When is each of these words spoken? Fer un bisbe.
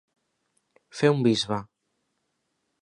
Fer 1.01 1.11
un 1.17 1.21
bisbe. 1.29 1.61